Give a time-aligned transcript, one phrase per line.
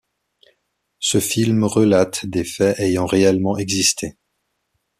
[0.97, 4.17] Ce film relate des faits ayant réellement existé.